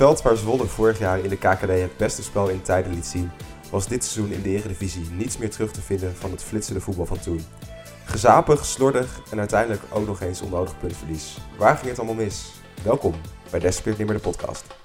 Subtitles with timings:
[0.00, 3.30] veld waar Zwolle vorig jaar in de KKD het beste spel in tijden liet zien,
[3.70, 7.06] was dit seizoen in de Eredivisie niets meer terug te vinden van het flitsende voetbal
[7.06, 7.40] van toen.
[8.04, 11.38] Gezapig, slordig en uiteindelijk ook nog eens onnodig puntverlies.
[11.58, 12.52] Waar ging het allemaal mis?
[12.82, 13.14] Welkom
[13.50, 14.79] bij Desperate Nimmer de podcast.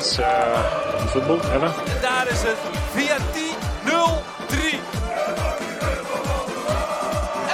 [0.00, 1.74] Uh, in football ever.
[1.94, 2.58] En daar is het
[2.92, 3.90] via 10 0-3.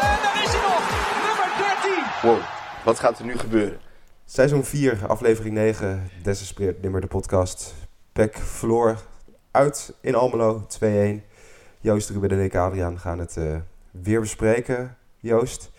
[0.03, 0.83] En daar is hij nog.
[1.27, 1.49] Nummer
[1.83, 2.05] 13.
[2.23, 2.39] Wow,
[2.85, 3.79] wat gaat er nu gebeuren?
[4.25, 7.75] Seizoen 4, aflevering 9, Desespereerd Nimmer de podcast.
[8.13, 8.99] Pek verloor
[9.51, 10.85] uit in Almelo 2-1.
[11.81, 13.57] Joost, Ruben en ik, Adriaan, gaan het eh,
[13.91, 14.97] weer bespreken.
[15.17, 15.71] Joost,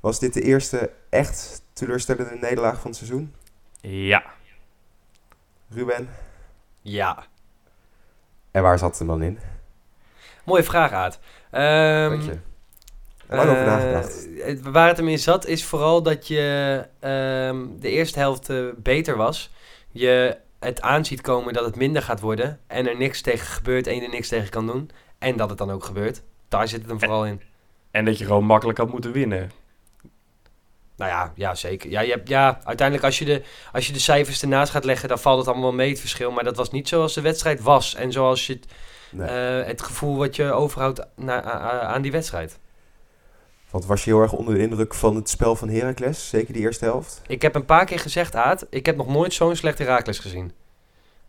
[0.00, 3.34] was dit de eerste echt teleurstellende nederlaag van het seizoen?
[3.80, 4.24] Ja.
[5.72, 6.08] Ruben,
[6.80, 7.24] Ja,
[8.50, 9.38] en waar zat hem dan in?
[10.44, 11.18] mooie vraag, Aad.
[11.50, 12.38] Ehm, Dank je.
[13.28, 14.26] Lang over eh, nagedacht.
[14.62, 19.16] waar het hem in zat, is vooral dat je ehm, de eerste helft eh, beter
[19.16, 19.50] was.
[19.90, 22.60] Je het aanziet komen dat het minder gaat worden.
[22.66, 24.90] En er niks tegen gebeurt en je er niks tegen kan doen.
[25.18, 26.22] En dat het dan ook gebeurt.
[26.48, 27.42] Daar zit het hem vooral in.
[27.90, 29.50] En dat je gewoon makkelijk had moeten winnen.
[31.00, 31.90] Nou ja, ja zeker.
[31.90, 35.08] Ja, je hebt, ja, uiteindelijk als je, de, als je de cijfers ernaast gaat leggen,
[35.08, 36.30] dan valt het allemaal wel mee het verschil.
[36.30, 37.94] Maar dat was niet zoals de wedstrijd was.
[37.94, 38.66] En zoals je het,
[39.10, 39.28] Nee.
[39.28, 41.42] eh, het gevoel wat je overhoudt na,
[41.82, 42.58] aan die wedstrijd.
[43.70, 46.28] Want was je heel erg onder de indruk van het spel van Heracles?
[46.28, 47.22] Zeker die eerste helft?
[47.26, 50.52] Ik heb een paar keer gezegd, Aad, ik heb nog nooit zo'n slecht Herakles gezien.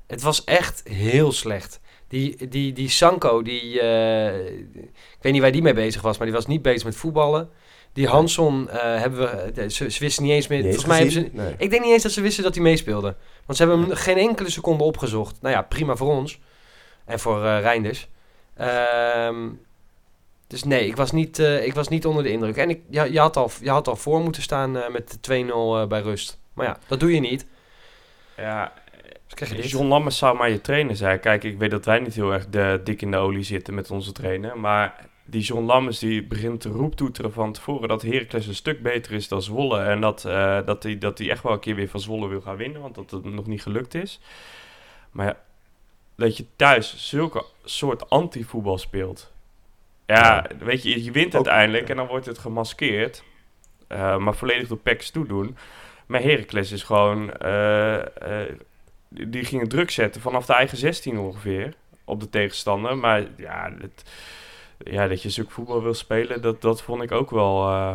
[0.07, 1.79] Het was echt heel slecht.
[2.07, 4.45] Die, die, die Sanko, die, eh,
[4.91, 7.49] ik weet niet waar die mee bezig was, maar die was niet bezig met voetballen.
[7.93, 10.99] Die Hanson eh, hebben we, de- ze, ze wisten niet eens meer, Niet eens volgens
[10.99, 11.41] mij hebben ze?
[11.43, 11.55] Nee.
[11.57, 13.15] ik denk niet eens dat ze wisten dat hij meespeelde.
[13.45, 15.37] Want ze hebben hem geen enkele seconde opgezocht.
[15.41, 16.39] Nou ja, prima voor ons.
[17.05, 18.07] En voor eh Reinders.
[18.55, 19.47] Ehm,
[20.47, 22.57] dus nee, ik was, niet, eh, ik was niet onder de indruk.
[22.57, 25.43] En ik, ja, je, had al, je had al voor moeten staan eh, met de
[25.45, 25.47] 2-0
[25.81, 26.39] eh, bij rust.
[26.53, 27.45] Maar ja, dat doe je niet.
[28.37, 28.73] Ja,
[29.25, 29.69] Dus krijg je dit.
[29.69, 31.19] John Lammers zou maar je trainer zijn.
[31.19, 33.91] Kijk, ik weet dat wij niet heel erg de, dik in de olie zitten met
[33.91, 34.59] onze trainer.
[34.59, 39.11] Maar die John Lammers die begint te roeptoeteren van tevoren dat Heracles een stuk beter
[39.11, 39.79] is dan Zwolle.
[39.79, 42.41] En dat hij dat die, dat die echt wel een keer weer van Zwolle wil
[42.41, 44.19] gaan winnen, want dat het nog niet gelukt is.
[45.11, 45.37] Maar ja,
[46.15, 49.31] dat je thuis zulke soort anti-voetbal speelt.
[50.05, 53.23] Ja, weet je, je wint uiteindelijk en dan wordt het gemaskeerd.
[53.87, 55.57] Eh, maar volledig door Peks toedoen.
[56.05, 57.33] Maar Heracles is gewoon...
[57.33, 57.99] eh,
[58.41, 58.55] eh,
[59.09, 61.73] die gingen druk zetten vanaf de eigen 16 ongeveer
[62.05, 62.97] op de tegenstander.
[62.97, 64.03] Maar ja, het,
[64.83, 67.67] ja dat je zulk voetbal wil spelen, dat, dat vond ik ook wel...
[67.69, 67.93] eh,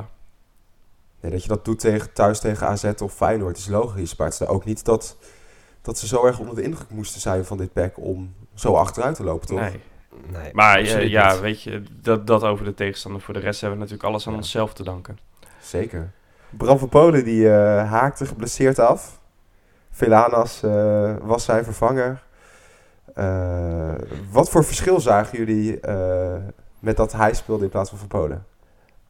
[1.21, 4.17] Nee, dat je dat doet tegen, thuis tegen AZ of Feyenoord is logisch.
[4.17, 5.17] Maar het is ook niet dat,
[5.83, 9.15] dat ze zo erg onder de indruk moesten zijn van dit pack om zo achteruit
[9.17, 9.61] te lopen, toch?
[9.61, 9.81] nee.
[10.33, 11.41] Nee, Maar ja, absoluut ja, niet.
[11.41, 13.21] weet je, dat, dat over de tegenstander.
[13.21, 14.39] Voor de rest hebben we natuurlijk alles aan Ja.
[14.39, 15.19] onszelf te danken.
[15.61, 16.11] Zeker.
[16.51, 19.21] Bram van Polen die eh, haakte geblesseerd af.
[19.91, 22.23] Velanas eh, was zijn vervanger.
[23.15, 23.95] Eh,
[24.31, 26.35] wat voor verschil zagen jullie eh,
[26.87, 28.47] met dat hij speelde in plaats van Van Polen?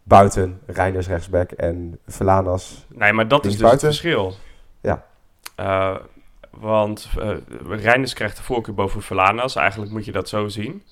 [0.03, 2.87] Buiten Reinders rechtsback en Velanas.
[2.88, 4.34] Nee, maar dat is dus het verschil.
[4.81, 5.06] Ja.
[5.54, 5.97] Eh,
[6.50, 7.37] want uh,
[7.69, 9.56] Reinders krijgt de voorkeur boven Verlanas.
[9.56, 10.82] Eigenlijk moet je dat zo zien.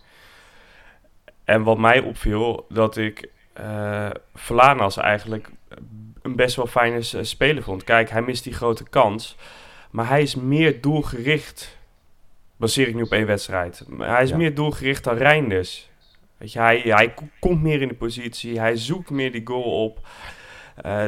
[1.44, 3.28] En wat mij opviel, dat ik
[3.60, 5.48] uh, Verlanas eigenlijk
[6.22, 7.84] een best wel fijne speler vond.
[7.84, 9.36] Kijk, hij mist die grote kans.
[9.90, 11.78] Maar hij is meer doelgericht.
[12.56, 13.84] Baseer ik nu op één wedstrijd.
[13.98, 14.36] Hij is Ja.
[14.36, 15.92] meer doelgericht dan Reinders.
[16.44, 18.58] Weet je, hij, hij komt meer in de positie.
[18.58, 19.98] Hij zoekt meer die goal op.
[20.86, 21.04] Uh,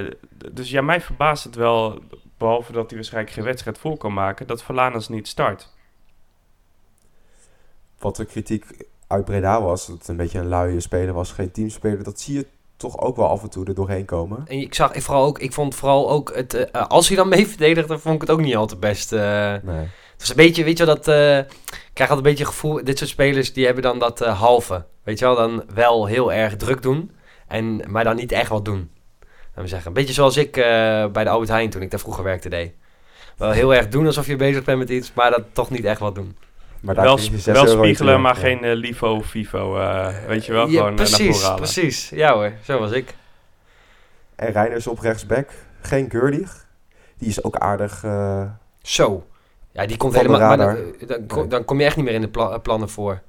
[0.53, 1.99] dus ja, mij verbaast het wel,
[2.39, 5.73] behalve dat hij waarschijnlijk geen wedstrijd vol kan maken, dat Verlanas niet start.
[7.99, 8.65] Wat de kritiek
[9.07, 12.35] uit Breda was, dat het een beetje een luie speler was, geen teamspeler, dat zie
[12.35, 12.47] je
[12.77, 14.43] toch ook wel af en toe er doorheen komen.
[14.47, 17.29] En ik zag ik vooral ook, ik vond vooral ook het, uh, als hij dan
[17.37, 19.13] mee verdedigde, vond ik het ook niet al te best.
[19.13, 19.89] Uh, nee.
[20.13, 22.53] Het was een beetje, weet je wel, dat, uh, ik krijg altijd een beetje het
[22.53, 24.85] gevoel, dit soort spelers, die hebben dan dat uh, halve.
[25.07, 27.11] Weet je wel, dan wel heel erg druk doen,
[27.49, 28.91] en, maar dan niet echt wat doen.
[29.21, 29.87] Laten we zeggen.
[29.87, 30.65] Een beetje zoals ik uh,
[31.07, 32.73] bij de Albert Heijn toen ik daar vroeger werkte deed.
[33.37, 36.01] Wel heel erg doen alsof je bezig bent met iets, maar dat toch niet echt
[36.01, 36.37] wat doen.
[36.81, 38.41] Maar wel, wel spiegelen, maar ja.
[38.41, 39.79] geen uh, LIFO of FIFO.
[39.79, 42.09] Uh, weet je wel, ja, gewoon precies, naar precies.
[42.09, 43.15] Ja hoor, zo was ik.
[44.37, 45.49] En Reiners op rechtsback,
[45.81, 46.67] geen Gurdig.
[47.19, 48.03] Die is ook aardig...
[48.05, 48.43] Uh,
[48.83, 49.27] zo.
[49.73, 50.57] Ja, die komt helemaal...
[50.57, 50.77] Maar dan,
[51.27, 53.23] dan, dan, kom je echt niet meer in de pla plannen voor.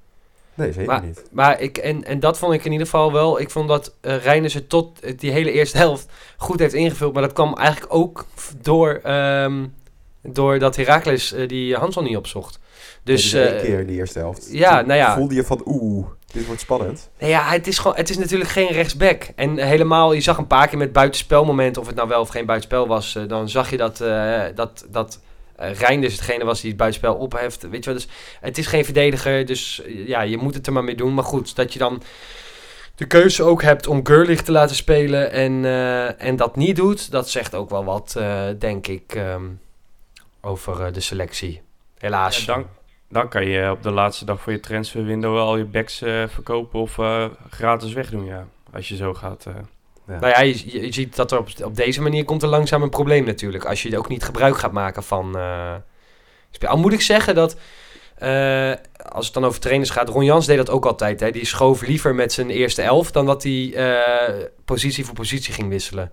[0.58, 1.24] Nee, zeker Maar- niet.
[1.32, 3.40] Maar ik, en, en dat vond ik in ieder geval wel.
[3.40, 6.08] Ik vond dat uh, het tot die hele eerste helft
[6.38, 7.14] goed heeft ingevuld.
[7.14, 8.26] Maar dat kwam eigenlijk ook
[8.62, 9.66] door, ehm
[10.34, 12.60] door dat Herakles eh, die Hansel niet opzocht.
[13.04, 14.48] Dus Dus één eh, keer in de eerste helft.
[14.52, 15.16] ja, Toen nou ja.
[15.16, 17.10] Voelde je van, oeh, dit wordt spannend.
[17.20, 19.24] Nou ja, het is, gewoon, het is natuurlijk geen rechtsback.
[19.36, 22.46] En helemaal, je zag een paar keer met buitenspelmomenten, of het nou wel of geen
[22.46, 23.98] buitenspel was, dan zag je dat,
[24.56, 25.20] dat, dat
[25.58, 27.70] eh, Reinders hetgene was die het buitenspel opheft.
[27.70, 28.10] Weet je wel, dus
[28.40, 31.14] het is geen verdediger, dus eh, ja, je moet het er maar mee doen.
[31.14, 32.02] Maar goed, dat je dan
[32.96, 37.12] de keuze ook hebt om Gurlich te laten spelen en, eh, en dat niet doet,
[37.12, 38.20] dat zegt ook wel wat,
[38.60, 39.46] denk ik, ehm,
[40.42, 41.62] over de selectie.
[41.98, 42.46] Helaas.
[42.46, 42.66] Dan,
[43.10, 47.00] dan kan je op de laatste dag voor je transferwindow al je backs verkopen of
[47.50, 48.48] gratis wegdoen, ja.
[48.74, 49.46] Als je zo gaat.
[50.08, 52.90] Nou ja, je, je, ziet dat er op, op deze manier komt er langzaam een
[52.90, 53.66] probleem natuurlijk.
[53.66, 55.38] Als je ook niet gebruik gaat maken van...
[55.38, 55.76] eh
[56.68, 57.58] Al moet ik zeggen dat...
[58.16, 58.72] eh,
[59.10, 60.10] als het dan over trainers gaat...
[60.10, 61.20] Ron Jans deed dat ook altijd.
[61.20, 61.32] Hè.
[61.32, 63.12] Die schoof liever met zijn eerste elf...
[63.12, 66.12] dan dat hij eh, positie voor positie ging wisselen.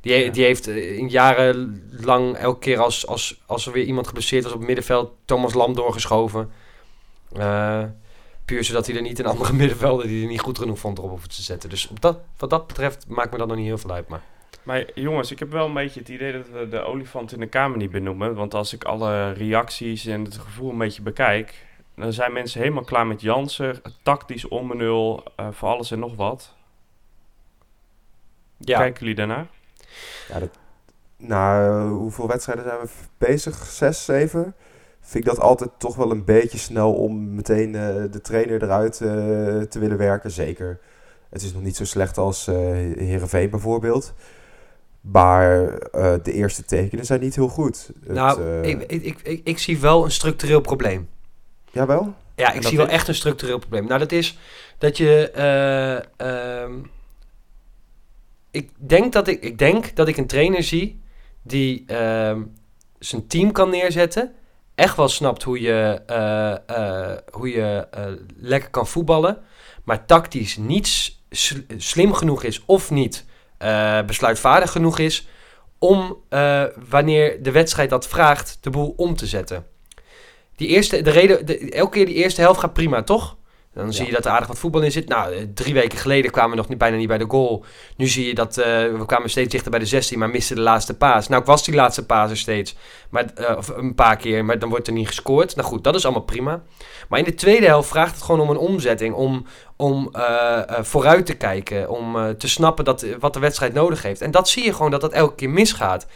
[0.00, 0.30] Die, Ja.
[0.30, 4.58] die heeft in jarenlang elke keer als, als, als er weer iemand geblesseerd was op
[4.58, 5.12] het middenveld...
[5.24, 6.50] Thomas Lam doorgeschoven.
[7.36, 7.82] Eh,
[8.44, 10.06] puur zodat hij er niet een andere middenvelder...
[10.06, 11.70] die hij niet goed genoeg vond erop hoefde te zetten.
[11.70, 14.08] Dus op dat, wat dat betreft maakt me dat nog niet heel veel uit.
[14.08, 14.22] Maar
[14.62, 17.46] Maar jongens, ik heb wel een beetje het idee dat we de olifant in de
[17.46, 18.34] kamer niet benoemen.
[18.34, 21.66] Want als ik alle reacties en het gevoel een beetje bekijk...
[21.96, 23.80] dan zijn mensen helemaal klaar met Jansen.
[24.02, 26.54] Tactisch onbenul, eh voor alles en nog wat.
[28.58, 29.46] ja, Kijken jullie daarnaar?
[30.28, 30.58] Ja, dat,
[31.28, 32.88] eh, hoeveel wedstrijden zijn we
[33.18, 33.54] bezig?
[33.56, 34.54] Zes, zeven?
[35.04, 39.00] Vind ik dat altijd toch wel een beetje snel om meteen eh, de trainer eruit
[39.00, 39.08] eh,
[39.60, 40.30] te willen werken.
[40.30, 40.78] Zeker.
[41.28, 42.54] Het is nog niet zo slecht als eh
[42.96, 44.14] Heerenveen bijvoorbeeld.
[45.00, 45.78] Maar
[46.22, 47.90] de eerste tekenen zijn niet heel goed.
[48.00, 51.08] Het, nou, ik, ik, ik, zie wel een structureel probleem.
[51.70, 52.14] Jawel?
[52.34, 53.86] Ja, ik zie wel echt een structureel probleem.
[53.86, 54.38] Nou, dat is
[54.78, 55.30] dat je.
[55.30, 56.72] eh, ehm,
[58.50, 61.00] ik, denk dat ik, ik denk dat ik een trainer zie
[61.42, 62.42] die ehm,
[62.98, 64.32] zijn team kan neerzetten.
[64.74, 68.04] Echt wel snapt hoe je, eh, eh, hoe je eh,
[68.36, 69.38] lekker kan voetballen.
[69.84, 71.16] Maar tactisch niet
[71.76, 73.24] slim genoeg is of niet
[74.06, 75.28] besluitvaardig genoeg is
[75.78, 76.16] om
[76.88, 79.66] wanneer de wedstrijd dat vraagt de boel om te zetten.
[80.56, 83.36] Die eerste, de reden, de, elke keer die eerste helft gaat prima, toch?
[83.74, 85.08] Dan zie je dat er aardig wat voetbal in zit.
[85.08, 87.64] Nou, eh, drie weken geleden kwamen we nog niet, bijna niet bij de goal.
[87.96, 90.62] Nu zie je dat eh, we kwamen steeds dichter bij de 16, maar misten de
[90.62, 91.28] laatste paas.
[91.28, 92.76] Nou, ik was die laatste paas er steeds.
[93.10, 95.56] Maar, eh, of een paar keer, maar dan wordt er niet gescoord.
[95.56, 96.62] Nou goed, dat is allemaal prima.
[97.08, 99.14] Maar in de tweede helft vraagt het gewoon om een omzetting.
[99.14, 100.10] Om, om
[100.80, 101.88] vooruit te kijken.
[101.90, 104.20] Om te snappen dat, wat de wedstrijd nodig heeft.
[104.20, 106.06] En dat zie je gewoon dat dat elke keer misgaat.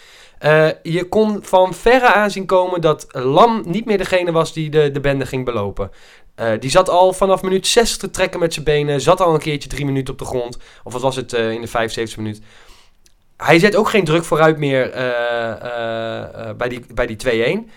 [0.82, 5.00] Je kon van verre aanzien komen dat Lam niet meer degene was die de, de
[5.00, 5.90] bende ging belopen.
[6.38, 9.00] Eh, die zat al vanaf minuut 60 te trekken met zijn benen.
[9.00, 10.58] Zat al een keertje drie minuten op de grond.
[10.85, 12.40] Of wat was het eh, in de 75 minuut.
[13.37, 17.17] Hij zet ook geen druk vooruit meer eh, bij die, bij die
[17.67, 17.70] 2-1.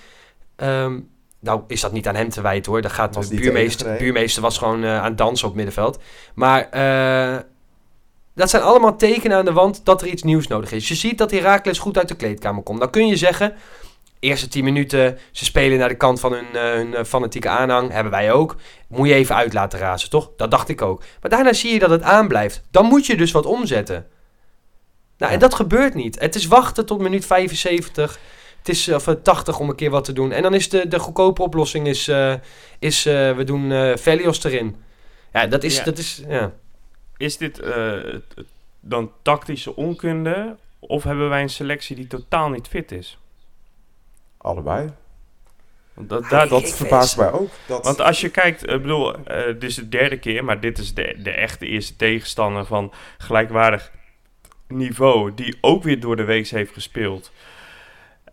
[0.56, 1.00] Ehm,
[1.40, 2.82] nou is dat niet aan hem te wijten hoor.
[2.82, 6.00] Dat gaat de buurmeester, buurmeester was gewoon aan het dansen op het middenveld.
[6.34, 6.70] Maar
[8.36, 10.88] dat zijn allemaal tekenen aan de wand dat er iets nieuws nodig is.
[10.88, 12.80] Je ziet dat Herakles goed uit de kleedkamer komt.
[12.80, 13.54] Dan kun je zeggen,
[14.22, 17.92] eerste 10 minuten, ze spelen naar de kant van hun, eh, hun eh, fanatieke aanhang.
[17.92, 18.56] Hebben wij ook.
[18.88, 20.32] Moet je even uit laten razen, toch?
[20.38, 21.04] Dat dacht ik ook.
[21.22, 22.62] Maar daarna zie je dat het aanblijft.
[22.72, 24.08] Dan moet je dus wat omzetten.
[25.18, 26.20] Nou, en dat gebeurt niet.
[26.20, 28.20] Het is wachten tot minuut 75.
[28.58, 30.32] Het is of eh, 80 om een keer wat te doen.
[30.32, 32.12] En dan is de, de goedkope oplossing is,
[32.80, 34.76] is we doen Velios erin.
[35.34, 35.84] Ja, dat is, Ja.
[35.84, 36.52] dat is, ja.
[37.18, 37.62] Is dit
[38.80, 40.56] dan tactische onkunde?
[40.80, 43.21] Of hebben wij een selectie die totaal niet fit is?
[44.42, 44.90] Allebei.
[45.94, 47.50] Want dat, daar, ik- Dat ik verbaast mij ook.
[47.68, 50.78] Dat, Want als je kijkt, ik bedoel, eh dit is de derde keer, maar dit
[50.78, 53.92] is de, de echte eerste tegenstander van gelijkwaardig
[54.68, 57.32] niveau, die ook weer door de week heeft gespeeld.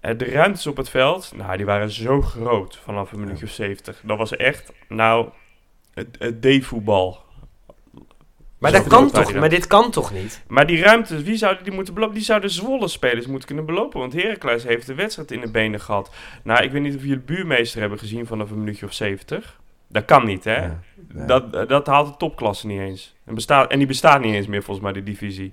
[0.00, 3.50] Eh, de ruimtes op het veld, nou, die waren zo groot vanaf een minuutje of
[3.53, 4.00] 70.
[4.05, 5.29] Dat was echt, nou,
[5.95, 7.27] het, het D-voetbal.
[8.59, 10.43] Maar, dat kan toch, maar dit kan toch niet?
[10.47, 12.15] Maar die ruimtes, wie zouden die moeten belopen?
[12.15, 14.00] Die zouden Zwolle spelers moeten kunnen belopen.
[14.00, 16.11] Want Heracles heeft de wedstrijd in de benen gehad.
[16.43, 19.61] Nou, ik weet niet of jullie de buurmeester hebben gezien vanaf een minuutje of 70.
[19.87, 20.57] Dat kan niet, hè?
[20.57, 20.81] Ja,
[21.15, 21.25] ja.
[21.27, 23.17] Dat, dat haalt de topklasse niet eens.
[23.25, 25.53] En, bestaat, en die bestaat niet eens meer volgens mij, de divisie.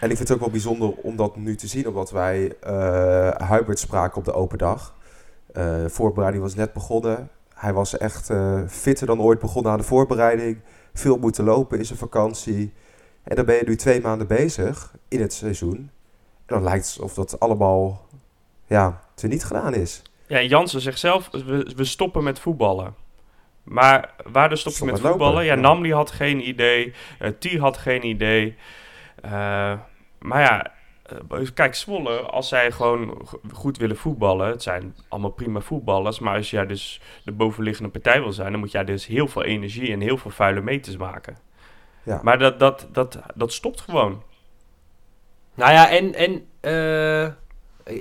[0.00, 3.50] En ik vind het ook wel bijzonder om dat nu te zien, omdat wij eh
[3.50, 4.94] Hubert spraken op de open dag.
[5.52, 7.28] Eh voorbereiding was net begonnen.
[7.54, 10.60] Hij was echt eh, fitter dan ooit begonnen aan de voorbereiding.
[10.98, 12.72] Veel moeten lopen in zijn vakantie.
[13.22, 15.76] En dan ben je nu twee maanden bezig in het seizoen.
[15.76, 18.06] En dan lijkt het alsof dat allemaal
[18.66, 20.02] ja, niet gedaan is.
[20.26, 22.94] Ja, Jansen zegt zelf, we, we stoppen met voetballen.
[23.62, 25.44] Maar waar dus stop je met lopen, voetballen?
[25.44, 25.60] Ja, ja.
[25.60, 26.94] Namli had geen idee.
[27.18, 28.56] eh T had geen idee.
[29.22, 29.72] Eh,
[30.18, 30.72] maar ja,
[31.54, 34.48] kijk, Zwolle, als zij gewoon go- goed willen voetballen...
[34.48, 36.18] Het zijn allemaal prima voetballers.
[36.18, 38.50] Maar als jij dus de bovenliggende partij wil zijn...
[38.50, 41.38] dan moet jij dus heel veel energie en heel veel vuile meters maken.
[42.02, 42.20] Ja.
[42.22, 44.22] Maar dat, dat, dat, dat stopt gewoon.
[45.54, 47.24] Nou ja, en, en eh,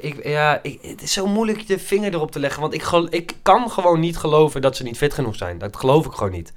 [0.03, 2.61] ik, ja, ik, het is zo moeilijk de vinger erop te leggen.
[2.61, 5.57] Want ik, ik kan gewoon niet geloven dat ze niet fit genoeg zijn.
[5.57, 6.53] Dat geloof ik gewoon niet.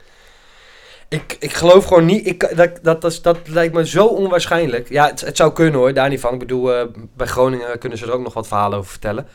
[1.11, 2.27] Ik, ik geloof gewoon niet.
[2.27, 4.89] Ik, dat, dat, dat, dat lijkt me zo onwaarschijnlijk.
[4.89, 6.33] Ja, het, het zou kunnen hoor, daar niet van.
[6.33, 6.87] Ik bedoel, eh,
[7.17, 9.27] bij Groningen kunnen ze er ook nog wat verhalen over vertellen.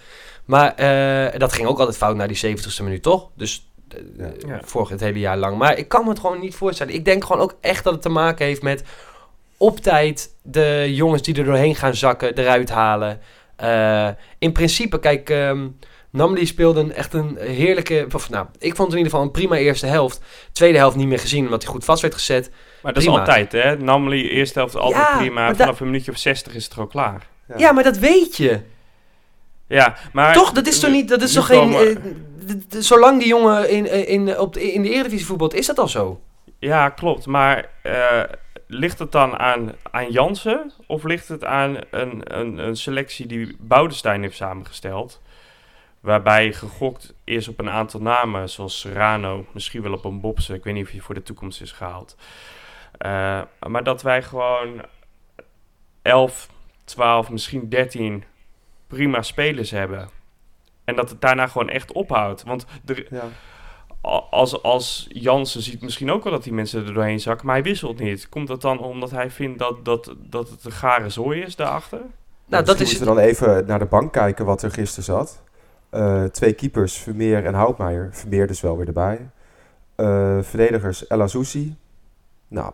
[0.46, 3.30] Maar eh, dat ging ook altijd fout na die 70ste minuut, toch?
[3.36, 4.62] Dus eh, Ja.
[4.64, 5.58] Vorig het hele jaar lang.
[5.58, 6.94] Maar ik kan me het gewoon niet voorstellen.
[6.94, 8.84] Ik denk gewoon ook echt dat het te maken heeft met
[9.58, 13.20] op tijd de jongens die er doorheen gaan zakken, eruit halen.
[14.38, 15.68] In principe, kijk, ehm
[16.16, 18.08] Namli speelde een, echt een heerlijke...
[18.14, 20.22] Of, nou, ik vond in ieder geval een prima eerste helft.
[20.52, 22.50] Tweede helft niet meer gezien, omdat hij goed vast werd gezet.
[22.82, 23.22] Maar dat Prima.
[23.22, 23.78] is altijd, hè?
[23.78, 25.56] Namely, eerste helft altijd Ja, prima.
[25.56, 27.28] Vanaf een minuutje of 60 is het gewoon klaar.
[27.48, 27.56] Ja.
[27.58, 28.60] Ja, maar dat weet je.
[29.68, 30.34] Ja, maar...
[30.34, 30.52] toch?
[30.52, 31.10] Dat is toch niet...
[31.10, 31.74] Dat is toch geen...
[31.74, 31.96] eh,
[32.70, 35.88] zolang die jongen in, in, in, op de, in de Eredivisie voetbalt, is dat al
[35.88, 36.20] zo.
[36.60, 37.26] Ja, klopt.
[37.26, 38.24] Maar eh,
[38.68, 40.72] ligt het dan aan, aan Jansen?
[40.88, 45.22] Of ligt het aan een, een, een selectie die Boudestein heeft samengesteld?
[46.06, 50.54] Waarbij gegokt is op een aantal namen, zoals Serrano, misschien wel op een Bobse.
[50.54, 52.16] Ik weet niet of hij voor de toekomst is gehaald.
[52.98, 54.82] Eh, maar dat wij gewoon
[56.02, 56.50] 11,
[56.84, 58.24] 12, misschien 13
[58.88, 60.10] prima spelers hebben.
[60.84, 62.44] En dat het daarna gewoon echt ophoudt.
[62.44, 63.24] Want er, Ja.
[64.02, 67.56] Al- als, als Jansen ziet misschien ook wel dat die mensen er doorheen zakken, maar
[67.56, 68.30] hij wisselt niet.
[68.30, 72.02] Komt dat dan omdat hij vindt dat, dat, dat het een gare zooi is daarachter?
[72.46, 72.98] Nou, dat is...
[73.00, 75.44] We dan even naar de bank kijken wat er gisteren zat.
[75.96, 78.10] Eh, twee keepers, Vermeer en Houtmeijer.
[78.12, 79.30] Vermeer dus wel weer erbij.
[79.96, 81.76] Eh, verdedigers El Azoussi.
[82.48, 82.72] Nou,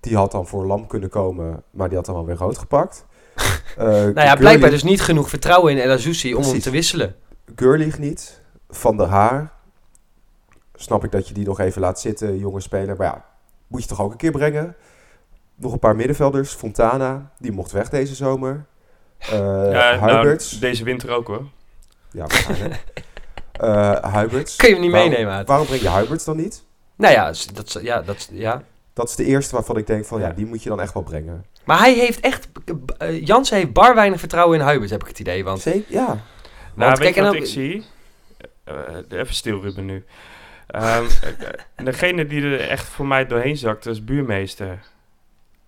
[0.00, 3.04] die had dan voor Lam kunnen komen, maar die had dan wel weer rood gepakt.
[3.76, 7.14] Eh Nou ja, blijkbaar dus niet genoeg vertrouwen in El Azoussi om hem te wisselen.
[7.56, 8.40] Gurlich niet.
[8.68, 9.52] Van der Haar.
[10.74, 12.96] Snap ik dat je die nog even laat zitten, jonge speler.
[12.96, 13.24] Maar ja,
[13.66, 14.76] moet je toch ook een keer brengen.
[15.54, 16.52] Nog een paar middenvelders.
[16.52, 18.64] Fontana, die mocht weg deze zomer.
[19.18, 21.46] Eh Ja, nou, deze winter ook hoor.
[22.10, 22.82] Ja, waarschijnlijk.
[23.52, 24.56] Eh Huiberts.
[24.56, 25.48] Kun je hem niet Waarom- meenemen uit.
[25.48, 26.64] Waarom breng je Huiberts dan niet?
[26.96, 28.62] Nou ja, dat, is- ja, dat, is- ja.
[28.92, 30.32] Dat is de eerste waarvan ik denk van ja, Ja.
[30.32, 31.44] die moet je dan echt wel brengen.
[31.64, 32.48] Maar hij heeft echt...
[32.98, 35.44] eh, Jansen heeft bar weinig vertrouwen in Huibert, heb ik het idee.
[35.44, 36.06] Want, Zeker, ja.
[36.06, 36.18] Nou,
[36.74, 37.84] want weet je en wat ook- ik zie?
[38.64, 38.74] Eh,
[39.08, 40.04] even stil, Ruben, nu.
[40.66, 41.04] Ehm,
[41.76, 44.78] eh, degene die er echt voor mij doorheen zakt, is buurmeester.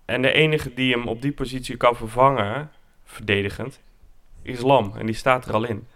[0.05, 2.71] En de enige die hem op die positie kan vervangen,
[3.05, 3.79] verdedigend,
[4.41, 4.93] is Lam.
[4.97, 5.87] En die staat er al in.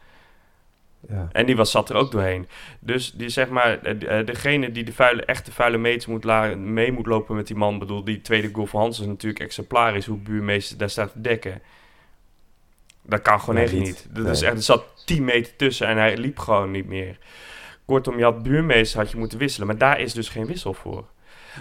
[1.09, 1.27] Ja.
[1.31, 2.47] En die was, zat er ook doorheen.
[2.79, 6.55] Dus die, zeg maar, eh, eh, degene die de vuile, echte vuile meters moet la-
[6.55, 7.79] mee moet lopen met die man.
[7.79, 11.61] bedoel, die tweede goal van Hans is natuurlijk exemplarisch hoe buurmeester daar staat te dekken.
[13.03, 13.83] Dat kan gewoon Nee, echt niet.
[13.85, 14.07] niet.
[14.11, 14.31] Dat Nee.
[14.31, 17.17] is echt, er zat 10 meter tussen en hij liep gewoon niet meer.
[17.85, 19.67] Kortom, je had buurmeester had je moeten wisselen.
[19.67, 21.05] Maar daar is dus geen wissel voor.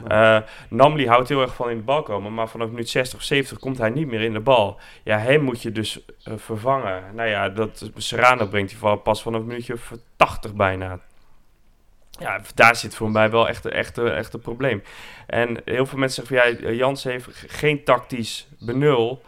[0.08, 0.38] Eh
[0.68, 3.58] Namli houdt heel erg van in de bal komen, maar vanaf minuut 60 of 70
[3.58, 4.80] komt hij niet meer in de bal.
[5.02, 7.02] Ja, hem moet je dus eh, vervangen.
[7.14, 11.00] Nou ja, dat Serrano brengt hij pas vanaf minuutje of 80 bijna.
[12.18, 14.82] Ja, daar zit voor mij wel echt, echt, echt een probleem.
[15.26, 19.22] En heel veel mensen zeggen van ja, Jans heeft geen tactisch benul.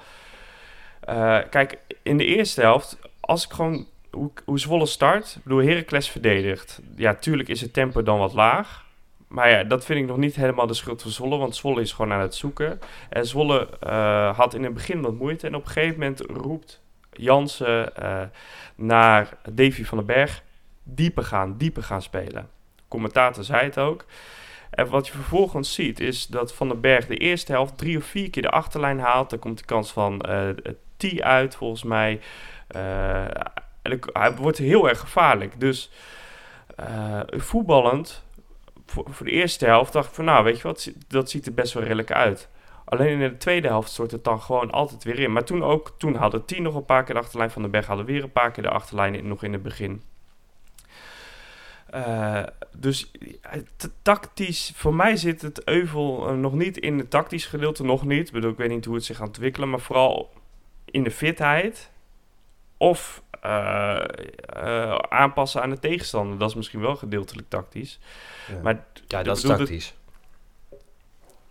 [1.00, 6.10] Eh, kijk, in de eerste helft, als ik gewoon hoe, hoe Zwolle start, bedoel Heracles
[6.10, 6.80] verdedigt.
[6.96, 8.84] Ja, tuurlijk is het tempo dan wat laag.
[9.28, 11.92] Maar ja, dat vind ik nog niet helemaal de schuld van Zwolle, want Zwolle is
[11.92, 12.80] gewoon aan het zoeken.
[13.08, 16.82] En Zwolle eh, had in het begin wat moeite en op een gegeven moment roept
[17.12, 18.22] Jansen eh,
[18.74, 20.42] naar Davy van den Berg
[20.82, 22.48] dieper gaan, dieper gaan spelen.
[22.88, 24.04] Commentator zei het ook.
[24.70, 28.04] En wat je vervolgens ziet is dat Van den Berg de eerste helft drie of
[28.04, 29.30] vier keer de achterlijn haalt.
[29.30, 30.48] Dan komt de kans van eh
[30.96, 32.20] T uit volgens mij.
[33.82, 35.60] En hij wordt heel erg gevaarlijk.
[35.60, 35.90] Dus
[37.26, 38.24] voetballend
[38.90, 41.54] voor, voor de eerste helft dacht ik van nou, weet je wat, dat ziet er
[41.54, 42.48] best wel redelijk uit.
[42.84, 45.32] Alleen in de tweede helft stort het dan gewoon altijd weer in.
[45.32, 47.86] Maar toen ook, toen hadden tien nog een paar keer de achterlijn van de Berg,
[47.86, 50.02] hadden weer een paar keer de achterlijn in, nog in het begin.
[51.90, 52.42] Eh,
[52.76, 53.10] dus
[53.42, 53.60] eh,
[54.02, 58.26] tactisch, voor mij zit het euvel eh, nog niet in het tactisch gedeelte, nog niet.
[58.26, 60.32] Ik bedoel, ik weet niet hoe het zich gaat ontwikkelen, maar vooral
[60.84, 61.90] in de fitheid.
[62.76, 64.04] Of eh,
[64.46, 66.38] eh, aanpassen aan de tegenstander.
[66.38, 67.98] Dat is misschien wel gedeeltelijk tactisch.
[68.52, 68.60] Ja.
[68.62, 69.94] Maar Ja, dat is dat- tactisch.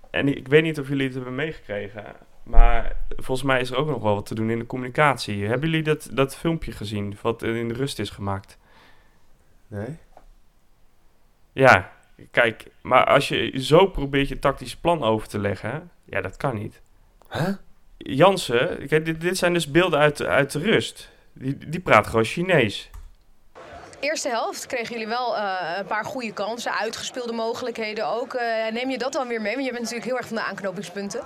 [0.09, 2.03] En ik weet niet of jullie het hebben meegekregen.
[2.43, 5.45] Maar volgens mij is er ook nog wel wat te doen in de communicatie.
[5.47, 7.17] Hebben jullie dat, dat filmpje gezien?
[7.21, 8.57] Wat in de rust is gemaakt?
[9.67, 9.97] Nee?
[11.51, 11.91] Ja,
[12.31, 16.55] Kijk, maar als je zo probeert je tactisch plan over te leggen, ja, dat kan
[16.55, 16.81] niet.
[17.31, 17.47] Huh?
[17.97, 21.11] Jansen, kijk, dit, dit zijn dus beelden uit, uit de rust.
[21.36, 22.90] Die, die praat gewoon Chinees.
[24.00, 28.34] Eerste helft kregen jullie wel eh, een paar goede kansen, uitgespeelde mogelijkheden ook.
[28.34, 29.54] Eh, neem je dat dan weer mee?
[29.54, 31.20] Want je bent natuurlijk heel erg van de aanknopingspunten.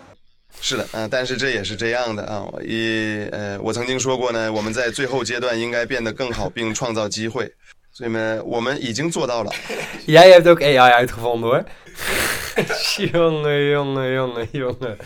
[0.61, 2.47] 是的，啊、但是这也是这样的啊。
[2.63, 7.53] 也呃，我曾经说过呢，我们在最后阶段应该变得更好，并创造机会。
[7.93, 9.51] 所以呢，我们已经做到了。
[10.07, 11.65] Jij hebt ook AI uitgevonden hoor.
[12.97, 14.99] jongen, jongen, jongen, jongen.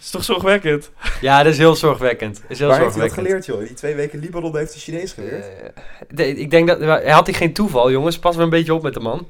[0.00, 0.90] is toch zorgwekkend?
[1.20, 2.34] Ja, dat is heel zorgwekkend.
[2.42, 3.58] Dat is heel Waar heeft hij dat geleerd, joh?
[3.58, 5.44] Die twee weken Libanon heeft hij Chinees geleerd.
[5.44, 5.68] Eh,
[6.08, 6.78] de- ik denk dat...
[6.80, 8.18] Hij had hij geen toeval, jongens.
[8.18, 9.28] Pas maar een beetje op met de man.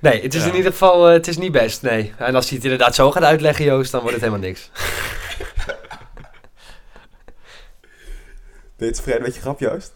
[0.00, 0.48] Nee, het is Ja.
[0.50, 1.06] in ieder geval...
[1.06, 2.12] eh, het is niet best, nee.
[2.18, 4.70] En als hij het inderdaad zo gaat uitleggen, Joost, dan wordt het helemaal niks.
[8.76, 9.94] Ben je tevreden met je grap, Joost?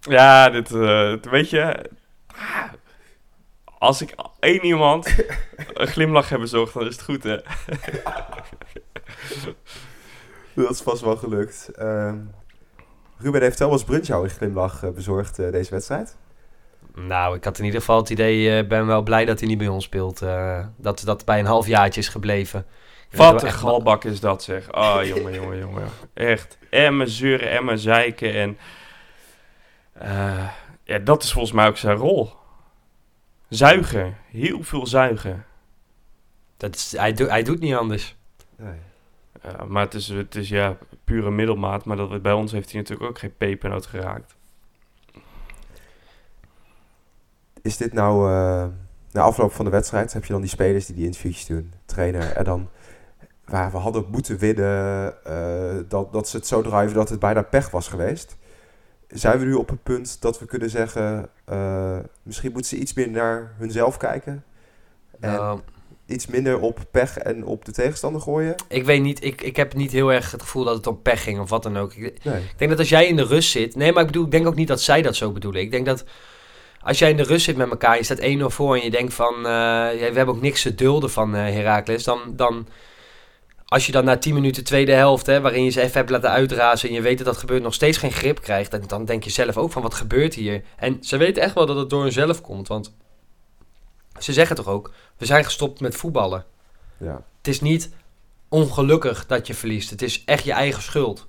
[0.00, 1.90] Ja, dit, eh, weet je...
[3.78, 5.14] ah, Als ik één iemand
[5.74, 7.36] een glimlach heb bezorgd, dan is het goed, hè?
[10.54, 11.70] Dat is vast wel gelukt.
[11.74, 12.16] Ehm,
[13.18, 16.16] Ruben heeft Thomas Bruntjouw een glimlach eh, bezorgd eh, deze wedstrijd.
[16.94, 18.58] Nou, ik had in ieder geval het idee...
[18.58, 20.22] Ik ben wel blij dat hij niet bij ons speelt.
[20.22, 22.66] eh, dat dat bij een halfjaartje is gebleven.
[23.10, 24.72] Wat een wel galbak is dat, zeg.
[24.74, 25.88] Oh, jongen, jongen, jongen.
[26.14, 26.58] Echt.
[26.70, 28.58] Emmen zeuren, emmen zeiken en...
[29.92, 30.48] eh,
[30.84, 32.32] ja, dat is volgens mij ook zijn rol.
[33.48, 34.16] Zuigen.
[34.30, 35.44] Heel veel zuigen.
[36.56, 38.16] Dat is, hij, doet hij doet niet anders.
[38.56, 38.78] Nee.
[39.68, 41.84] Maar het is, het is ja, pure middelmaat.
[41.84, 44.36] Maar dat, bij ons heeft hij natuurlijk ook geen pepernoot geraakt.
[47.62, 48.66] Is dit nou, eh,
[49.12, 52.32] na afloop van de wedstrijd, heb je dan die spelers die die interviewtjes doen, trainer,
[52.32, 52.68] en dan,
[53.44, 57.42] waar we hadden moeten winnen, eh, dat, dat ze het zo driven dat het bijna
[57.42, 58.36] pech was geweest.
[59.08, 62.94] Zijn we nu op het punt dat we kunnen zeggen, eh, misschien moeten ze iets
[62.94, 64.44] meer naar hunzelf kijken?
[65.20, 65.60] En Nou,
[66.06, 68.54] iets minder op pech en op de tegenstander gooien?
[68.68, 71.22] ik weet niet, ik, ik heb niet heel erg het gevoel dat het om pech
[71.22, 71.94] ging of wat dan ook.
[71.94, 72.42] Ik, Nee.
[72.42, 73.76] ik denk dat als jij in de rust zit...
[73.76, 75.60] Nee, maar ik bedoel, ik denk ook niet dat zij dat zo bedoelen.
[75.60, 76.04] Ik denk dat
[76.80, 79.14] als jij in de rust zit met elkaar, je staat 1-0 voor en je denkt
[79.14, 79.34] van...
[79.42, 82.20] ja, we hebben ook niks te dulden van eh Heracles, dan...
[82.36, 82.66] dan
[83.68, 86.30] als je dan na 10 minuten tweede helft, hè, waarin je ze even hebt laten
[86.30, 89.24] uitrazen en je weet dat dat gebeurt, nog steeds geen grip krijgt, dan, dan denk
[89.24, 90.62] je zelf ook van wat gebeurt hier?
[90.76, 92.94] En ze weten echt wel dat het door hunzelf komt, want
[94.18, 96.44] ze zeggen toch ook, we zijn gestopt met voetballen.
[96.96, 97.22] Ja.
[97.38, 97.90] Het is niet
[98.48, 99.90] ongelukkig dat je verliest.
[99.90, 101.26] Het is echt je eigen schuld.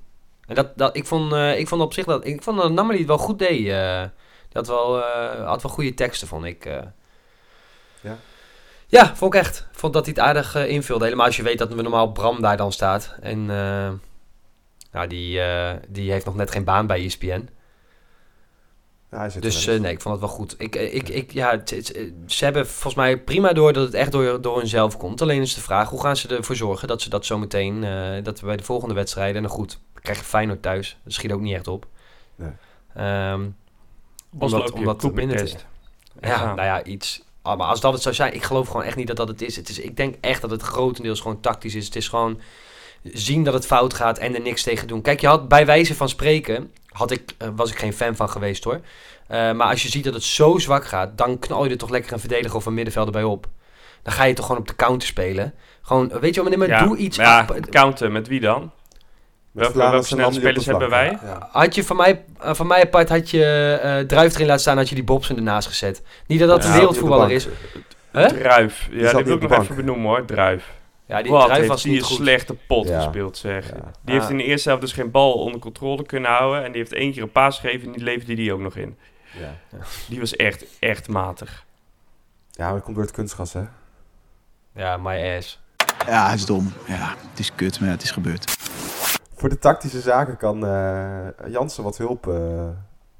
[0.47, 2.25] En dat, dat, ik, vond, eh, ik vond op zich dat...
[2.25, 3.67] Ik vond dat Namely het wel goed deed.
[3.67, 4.03] eh.
[4.49, 6.65] dat wel, eh, had wel goede teksten, vond ik.
[8.01, 8.17] Ja?
[8.91, 9.67] Ja, vond ik echt.
[9.71, 11.03] Ik vond dat hij het aardig eh, invulde.
[11.03, 13.15] Helemaal als je weet dat we normaal Bram daar dan staat.
[13.21, 13.89] En eh,
[14.91, 17.49] nou, die, eh, die heeft nog net geen baan bij ESPN.
[19.11, 20.55] Ja, hij zit Dus nee, ik vond het wel goed.
[20.57, 24.11] Ik, ik, ik, ja, het- het- ze hebben volgens mij prima door dat het echt
[24.11, 25.21] door, door hunzelf komt.
[25.21, 28.39] Alleen is de vraag, hoe gaan ze ervoor zorgen dat ze dat zometeen, eh dat
[28.39, 30.97] we bij de volgende wedstrijden, en goed, dan krijg je Feyenoord thuis.
[31.03, 31.87] Dat schiet ook niet echt op.
[32.35, 32.51] Nee.
[32.95, 33.47] Ehm,
[34.31, 35.37] Bos Omdat- omdat minder
[36.21, 37.23] ja, nou ja, iets.
[37.49, 39.41] Ah, Maar als dat het zou zijn, ik geloof gewoon echt niet dat dat het
[39.41, 39.55] is.
[39.55, 39.79] het is.
[39.79, 41.85] Ik denk echt dat het grotendeels gewoon tactisch is.
[41.85, 42.39] Het is gewoon
[43.03, 45.01] zien dat het fout gaat en er niks tegen doen.
[45.01, 48.29] Kijk, je had bij wijze van spreken, had ik, eh, was ik geen fan van
[48.29, 48.79] geweest hoor.
[49.27, 51.89] Eh, maar als je ziet dat het zo zwak gaat, dan knal je er toch
[51.89, 53.47] lekker een verdediger of een middenvelder bij op.
[54.03, 55.53] Dan ga je toch gewoon op de counter spelen.
[55.81, 57.17] Gewoon, weet je wel, maar Ja, doe iets.
[57.17, 58.71] ja, counter, met wie dan?
[59.51, 61.17] Welke- welke snelle spelers hebben wij?
[61.23, 61.47] Ja.
[61.51, 63.45] Had je van mij, eh, van mij apart had je
[63.83, 66.01] eh Druif erin laten staan, had je die Bobson ernaast gezet.
[66.27, 67.47] Niet dat dat Ja, een wereldvoetballer is.
[68.11, 68.25] Huh?
[68.25, 68.87] Druif.
[68.91, 69.61] Die Ja, die niet wil ik nog bank.
[69.63, 70.65] even benoemen hoor, Druif.
[71.05, 72.17] Ja, die Wat Druif heeft was die niet een goed.
[72.17, 73.01] slechte pot Ja.
[73.01, 73.65] gespeeld zeg.
[73.67, 73.91] Ja.
[74.05, 76.63] Die heeft in de eerste helft dus geen bal onder controle kunnen houden.
[76.63, 78.97] En die heeft één keer een paas gegeven en die leverde die ook nog in.
[79.39, 79.55] Ja.
[80.07, 81.65] Die was echt, echt matig.
[82.51, 83.61] ja, maar dat komt door het kunstgas, hè?
[84.75, 85.59] Ja, my ass.
[86.07, 86.73] Ja, het is dom.
[86.87, 88.57] Ja, het is kut, maar ja, het is gebeurd.
[89.39, 92.67] Voor de tactische zaken kan eh, Jansen wat hulp eh,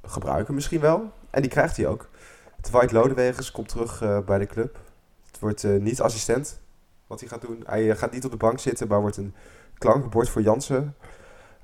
[0.04, 1.12] gebruiken misschien wel.
[1.30, 2.10] En die krijgt hij ook.
[2.62, 4.78] Dwight Lodewegers komt terug eh, bij de club.
[5.32, 6.60] Het wordt niet assistent
[7.08, 7.64] wat hij gaat doen.
[7.66, 9.34] Hij gaat niet op de bank zitten, maar wordt een
[9.78, 10.96] klankbord voor Jansen.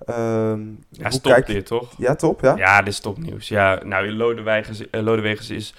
[0.06, 1.94] Ehm, Ja, stop kijk- dit toch?
[1.98, 2.56] Ja, top, ja?
[2.56, 3.48] Ja, dit is topnieuws.
[3.48, 5.74] Ja, nou, Lodewegers, eh, Lodewegers is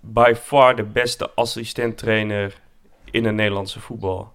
[0.00, 2.60] by far de beste assistenttrainer
[3.10, 4.32] in het Nederlandse voetbal.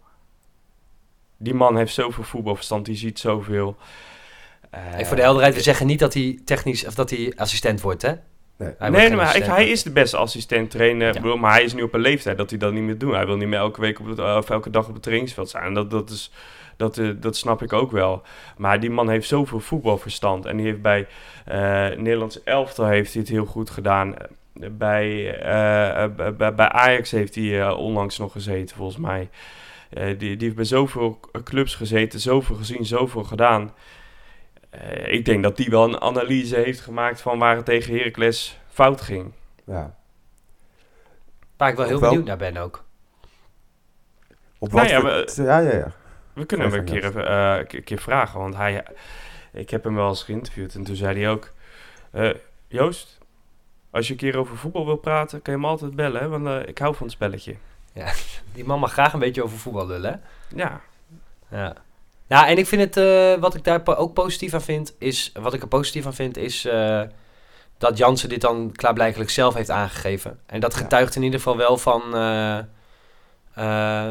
[1.37, 3.75] Die man heeft zoveel voetbalverstand, die ziet zoveel.
[4.69, 7.81] Eh, Hey, voor de helderheid, we zeggen niet dat hij technisch of dat hij assistent
[7.81, 8.13] wordt, hè?
[8.57, 8.73] Nee.
[8.77, 11.07] Hij nee, maar hij, is de beste assistent trainer.
[11.07, 11.13] Ja.
[11.13, 13.13] Ik bedoel, Maar hij is nu op een leeftijd dat hij dat niet meer doet.
[13.13, 15.49] Hij wil niet meer elke week op het, eh, of elke dag op het trainingsveld
[15.49, 15.73] zijn.
[15.73, 16.31] Dat, dat, is,
[16.77, 18.21] dat, eh, dat snap ik ook wel.
[18.57, 20.45] Maar die man heeft zoveel voetbalverstand.
[20.45, 21.07] En die heeft bij
[21.45, 21.55] eh
[21.97, 24.15] Nederlands elftal heeft hij het heel goed gedaan.
[24.71, 29.29] Bij, eh, eh, bij, bij Ajax heeft hij eh, onlangs nog gezeten, volgens mij.
[29.89, 33.73] Eh, die, die heeft bij zoveel clubs gezeten, zoveel gezien, zoveel gedaan.
[34.69, 38.59] Eh, ik denk dat die wel een analyse heeft gemaakt van waar het tegen Heracles
[38.69, 39.31] fout ging.
[39.65, 39.95] Ja.
[41.57, 42.83] Waar ik wel heel wel- benieuwd naar ben ook.
[44.59, 45.91] Op Nou wat ja, voor- ja, ja, ja.
[46.33, 48.83] We kunnen hem een keer, even, eh, een keer vragen, want hij,
[49.53, 51.51] ik heb hem wel eens geïnterviewd en toen zei hij ook...
[52.11, 52.29] eh,
[52.67, 53.17] Joost,
[53.89, 56.47] als je een keer over voetbal wil praten, kan je me altijd bellen, hè, want
[56.47, 57.55] eh, ik hou van het spelletje.
[58.53, 60.17] Die man mag graag een beetje over voetbal lullen, hè?
[60.61, 60.81] Ja,
[61.49, 61.73] Ja.
[62.27, 65.31] Ja, en ik vind het, eh, wat ik daar po- ook positief aan vind, is,
[65.39, 67.01] wat ik er positief aan vind, is eh,
[67.77, 70.39] dat Jansen dit dan klaarblijkelijk zelf heeft aangegeven.
[70.45, 70.79] En dat Ja.
[70.79, 74.09] getuigt in ieder geval wel van eh,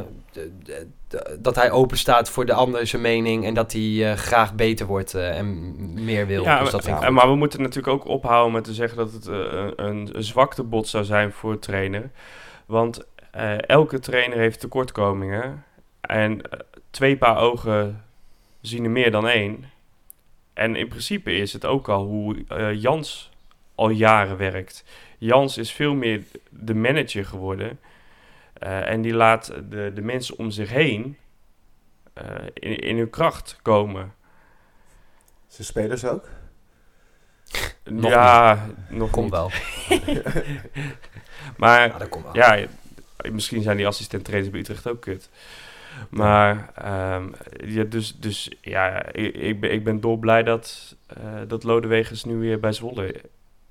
[1.38, 5.14] dat hij open staat voor de ander zijn mening en dat hij graag beter wordt
[5.14, 6.42] en meer wil.
[6.42, 9.12] ja dus dat vind ik maar, we moeten natuurlijk ook ophouden met te zeggen dat
[9.12, 12.11] het een, een, zwaktebod zou zijn voor het trainer.
[12.66, 15.64] Want eh, elke trainer heeft tekortkomingen.
[16.01, 16.59] En eh,
[16.90, 18.05] twee paar ogen
[18.61, 19.70] zien er meer dan één.
[20.53, 23.31] En in principe is het ook al hoe eh, Jans
[23.75, 24.85] al jaren werkt.
[25.18, 27.79] Jans is veel meer de manager geworden.
[28.55, 31.16] Eh, en die laat de, de mensen om zich heen
[32.12, 34.14] eh, in, in hun kracht komen.
[35.47, 36.29] Zijn spelers ook?
[37.85, 39.33] Nog ja, nog Komt niet.
[39.33, 39.51] wel.
[41.57, 42.35] Maar Ja, dat komt wel.
[42.37, 42.66] ja,
[43.33, 45.29] misschien zijn die assistent-trainers bij Utrecht ook kut.
[46.11, 47.29] Maar ehm,
[47.65, 51.17] ja, dus, dus ja, ik, ik, ben, ik ben dolblij dat, eh
[51.49, 53.15] dat Lodewegers nu weer bij Zwolle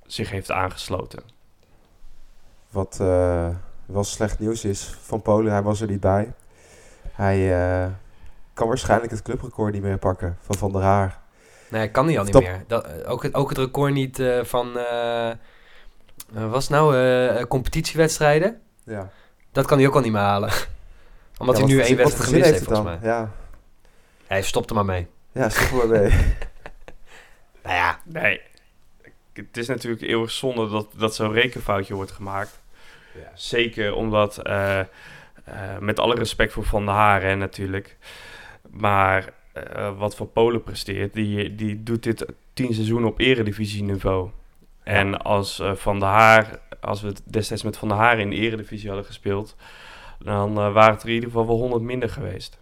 [0.06, 1.24] zich heeft aangesloten.
[2.70, 3.48] Wat eh,
[3.86, 6.34] wel slecht nieuws is van Polen, hij was er niet bij.
[7.12, 7.90] Hij eh,
[8.54, 11.20] kan waarschijnlijk het clubrecord niet meer pakken van Van der Haar.
[11.70, 12.44] Nee, kan hij al niet Top.
[12.44, 12.64] meer.
[12.68, 14.78] Dat, ook, het, ook het record niet eh, van,
[16.32, 18.62] was nou, competitiewedstrijden.
[18.84, 19.10] Ja.
[19.54, 20.52] Dat kan hij ook al niet meer halen.
[21.38, 23.10] Omdat Ja, hij nu één wedstrijd gemist heeft, volgens mij.
[23.10, 23.32] Ja,
[24.28, 25.08] Hij stopt er maar mee.
[25.32, 26.10] ja stop er maar mee.
[27.64, 28.42] Nou ja, Nee,
[29.34, 32.62] het is natuurlijk eeuwig zonde dat, dat zo'n rekenfoutje wordt gemaakt.
[33.34, 34.86] Zeker omdat, eh, eh,
[35.80, 37.98] met alle respect voor Van der Haren natuurlijk,
[38.70, 44.30] maar eh, wat Van Polen presteert, die, die doet dit tien seizoenen op eredivisieniveau.
[44.84, 48.36] En als eh, Van der Haar, als we destijds met Van der Haar in de
[48.36, 49.56] eredivisie hadden gespeeld,
[50.20, 52.62] dan eh, waren het er in ieder geval wel 100 minder geweest.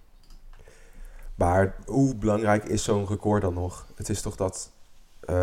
[1.36, 3.88] Maar hoe belangrijk is zo'n record dan nog?
[3.96, 4.72] Het is toch dat
[5.20, 5.36] eh,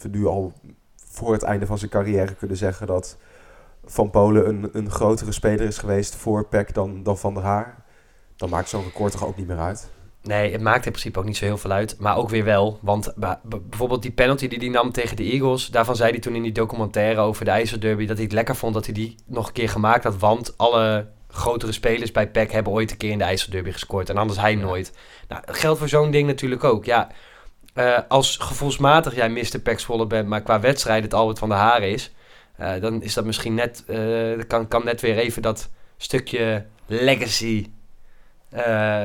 [0.00, 0.52] we nu al
[0.96, 3.16] voor het einde van zijn carrière kunnen zeggen dat
[3.84, 7.84] Van Polen een, een grotere speler is geweest voor PEC dan, dan Van der Haar.
[8.36, 9.90] Dan maakt zo'n record toch ook niet meer uit?
[10.24, 11.96] Nee, het maakt in principe ook niet zo heel veel uit.
[11.98, 15.66] Maar ook weer wel, want bijvoorbeeld die penalty die hij nam tegen de Eagles...
[15.66, 18.06] daarvan zei hij toen in die documentaire over de IJsselderby...
[18.06, 20.18] dat hij het lekker vond dat hij die nog een keer gemaakt had...
[20.18, 24.10] want alle grotere spelers bij PEC hebben ooit een keer in de IJsselderby gescoord...
[24.10, 24.92] en anders hij nooit.
[25.28, 26.84] Nou, dat geldt voor zo'n ding natuurlijk ook.
[26.84, 27.10] Ja,
[27.74, 29.58] eh, als gevoelsmatig jij Mr.
[29.62, 30.28] PEC Zwolle bent...
[30.28, 32.12] maar qua wedstrijd het Albert van der Haren is...
[32.56, 33.84] eh, dan is dat misschien net...
[33.86, 37.66] eh, kan, kan net weer even dat stukje legacy...
[38.54, 39.04] eh,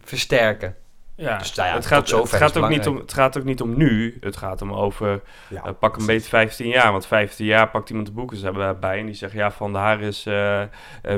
[0.00, 0.76] versterken.
[1.14, 3.60] Ja, Dus, nou ja, het, gaat, het, gaat ook niet om, het gaat ook niet
[3.60, 4.16] om nu.
[4.20, 6.92] Het gaat om over Ja, eh, pak een beetje 15 jaar.
[6.92, 9.32] Want 15 jaar pakt iemand de boeken bij en die zegt...
[9.32, 10.68] ja, Van der Haar is eh eh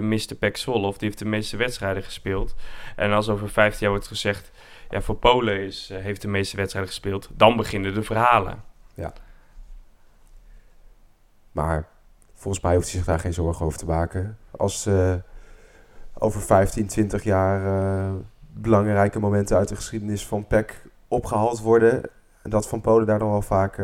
[0.00, 0.34] Mr.
[0.38, 2.54] Pek Zwolle of die heeft de meeste wedstrijden gespeeld.
[2.96, 4.50] En als over 15 jaar wordt gezegd...
[4.90, 7.28] ja, voor Polen is, heeft de meeste wedstrijden gespeeld...
[7.32, 8.64] dan beginnen de verhalen.
[11.52, 11.88] Maar
[12.34, 14.38] volgens mij hoeft hij zich daar geen zorgen over te maken.
[14.50, 15.14] Als eh,
[16.18, 18.12] over 15, 20 jaar eh,
[18.52, 22.02] belangrijke momenten uit de geschiedenis van PEC opgehaald worden.
[22.42, 23.82] En dat Van Polen daar dan wel vaak,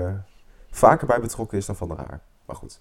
[0.71, 2.21] vaker bij betrokken is dan Van der Haar.
[2.47, 2.81] Maar goed.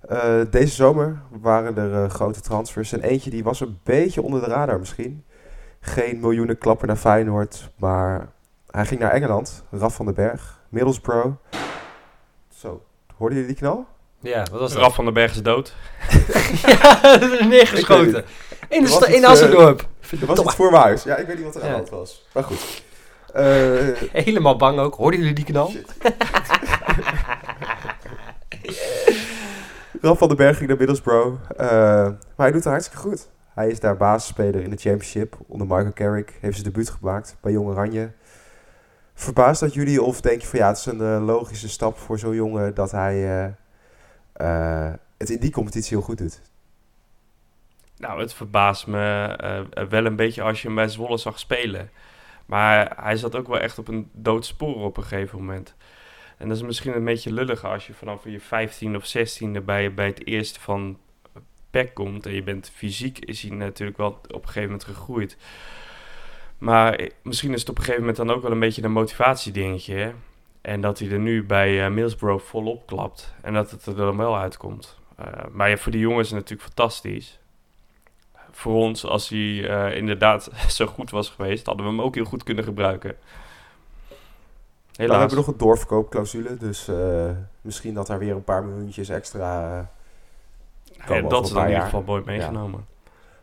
[0.00, 2.92] Eh, deze zomer waren er eh, grote transfers.
[2.92, 5.24] En eentje die was een beetje onder de radar misschien.
[5.80, 7.72] Geen miljoenen klapper naar Feyenoord.
[7.76, 8.28] Maar
[8.70, 9.64] hij ging naar Engeland.
[9.70, 10.62] Raf van den Berg.
[10.68, 11.36] Middlesbrough.
[12.48, 12.82] Zo,
[13.16, 13.86] hoorden jullie die knal?
[14.26, 14.82] Ja, wat was dat?
[14.82, 15.74] Raf van den Berg is dood.
[16.66, 18.24] ja, neergeschoten.
[18.68, 19.80] In, de was sta- in Assendorp.
[19.80, 20.42] Er was Verdomme.
[20.42, 21.02] iets voor mijn huis.
[21.02, 22.26] Ja, ik weet niet wat er aan de hand was.
[22.32, 22.82] Maar goed.
[23.32, 23.42] Eh,
[24.12, 24.94] Helemaal bang ook.
[24.94, 25.72] Hoorden jullie die knal?
[30.00, 31.36] Ralf van den Berg ging naar Middlesbrough.
[31.56, 33.28] Eh, maar hij doet het hartstikke goed.
[33.54, 35.36] Hij is daar basisspeler in de Championship.
[35.46, 38.10] Onder Michael Carrick heeft zijn debuut gemaakt bij Jong Oranje.
[39.14, 42.18] Verbaast dat jullie of denk je van ja, het is een eh, logische stap voor
[42.18, 43.54] zo'n jongen dat hij
[44.36, 46.40] eh, eh, het in die competitie heel goed doet?
[47.96, 51.90] Nou, het verbaast me eh, wel een beetje als je hem bij Zwolle zag spelen.
[52.46, 55.74] Maar hij zat ook wel echt op een doodspoor op een gegeven moment.
[56.36, 59.94] En dat is misschien een beetje lullig als je vanaf je 15 of 16e bij,
[59.94, 60.98] bij het eerste van
[61.70, 62.26] PEC komt.
[62.26, 65.36] En je bent fysiek, is hij natuurlijk wel op een gegeven moment gegroeid.
[66.58, 68.92] Maar eh, misschien is het op een gegeven moment dan ook wel een beetje een
[68.92, 70.12] motivatiedingetje.
[70.66, 73.34] En dat hij er nu bij eh Middlesbrough volop klapt.
[73.42, 74.98] En dat het er dan wel uitkomt.
[75.16, 77.40] Eh, maar ja, voor die jongens is het natuurlijk fantastisch.
[78.50, 82.24] Voor ons, als hij eh, inderdaad zo goed was geweest, hadden we hem ook heel
[82.24, 83.16] goed kunnen gebruiken.
[84.96, 86.90] Nou, we hebben nog een doorverkoopclausule, dus
[87.60, 89.76] misschien dat daar weer een paar miljoentjes extra...
[90.82, 92.86] Ja, komen over dat is in ieder geval mooi meegenomen.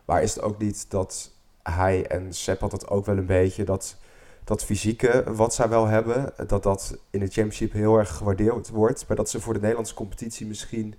[0.04, 1.30] Maar is het ook niet dat
[1.62, 3.96] hij en Sepp had het ook wel een beetje dat
[4.44, 9.04] dat fysieke wat zij wel hebben, dat dat in de championship heel erg gewaardeerd wordt,
[9.08, 10.94] maar dat ze voor de Nederlandse competitie misschien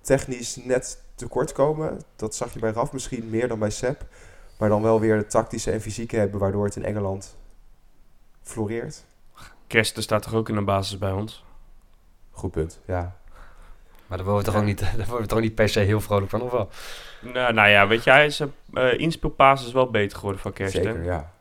[0.00, 2.00] technisch net tekort komen.
[2.16, 4.06] Dat zag je bij Raf misschien meer dan bij Sepp,
[4.58, 7.36] maar dan wel weer het tactische en fysieke hebben waardoor het in Engeland
[8.42, 9.04] floreert.
[9.66, 11.44] Kersten staat toch ook in de basis bij ons?
[12.30, 13.16] Goed punt, ja.
[14.06, 16.00] Maar daar worden we toch ook niet, daar worden we toch niet per se heel
[16.00, 16.68] vrolijk van, of wel?
[17.20, 20.82] Nou, nou ja, weet je, hij is uh, inspeelpaas is wel beter geworden van Kersten.
[20.82, 21.32] Zeker, ja.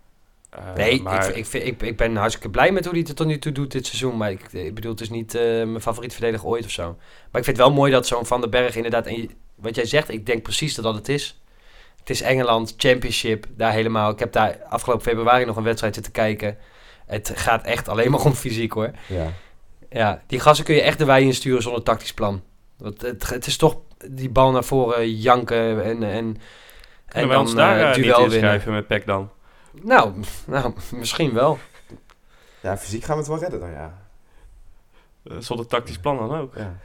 [0.55, 1.29] Uh, nee, maar...
[1.29, 3.51] ik, ik, vind, ik, ik ben hartstikke blij met hoe hij het tot nu toe
[3.51, 4.17] doet dit seizoen.
[4.17, 6.83] Maar ik, ik bedoel, het is niet uh, mijn favoriet verdediger ooit of zo.
[7.31, 9.05] Maar ik vind het wel mooi dat zo'n Van den Berg inderdaad...
[9.05, 11.41] En wat jij zegt, ik denk precies dat dat het is.
[11.99, 14.11] Het is Engeland, Championship, daar helemaal.
[14.11, 16.57] Ik heb daar afgelopen februari nog een wedstrijd zitten kijken.
[17.05, 18.91] Het gaat echt alleen maar om fysiek hoor.
[19.07, 19.33] Ja.
[19.89, 22.43] Ja, die gasten kun je echt de wei insturen zonder tactisch plan.
[22.77, 23.77] Want het, het is toch
[24.09, 26.03] die bal naar voren janken en...
[26.03, 26.37] en
[27.07, 29.29] en wij ons daar uh, duel niet schrijven met Peck dan?
[29.83, 30.13] Nou,
[30.45, 31.57] nou, misschien wel.
[32.61, 33.97] Ja, fysiek gaan we het wel redden dan, ja.
[35.23, 36.55] Uh, zonder tactisch plan dan ook.
[36.55, 36.75] Ja.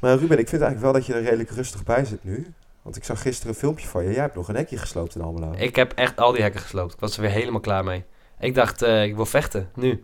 [0.00, 2.54] maar Ruben, ik vind eigenlijk wel dat je er redelijk rustig bij zit nu.
[2.82, 4.10] Want ik zag gisteren een filmpje van je.
[4.10, 5.52] Jij hebt nog een hekje gesloopt in Almelo.
[5.56, 6.92] Ik heb echt al die hekken gesloopt.
[6.92, 8.04] Ik was er weer helemaal klaar mee.
[8.38, 10.02] Ik dacht, uh, ik wil vechten, nu.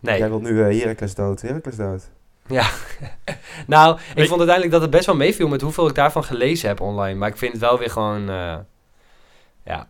[0.00, 0.18] Nee.
[0.18, 2.10] Jij wilt nu uh, Heracles dood, Heracles dood.
[2.46, 2.70] Ja,
[3.66, 6.68] nou, ik Weet vond uiteindelijk dat het best wel meeviel met hoeveel ik daarvan gelezen
[6.68, 7.18] heb online.
[7.18, 8.56] Maar ik vind het wel weer gewoon, uh,
[9.64, 9.86] ja,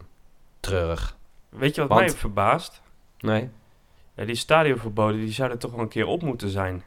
[0.63, 1.17] treurig.
[1.49, 2.83] Weet je wat Want, mij verbaast?
[3.19, 3.49] Nee.
[4.17, 6.85] Ja, die stadionverboden, die zouden toch wel een keer op moeten zijn.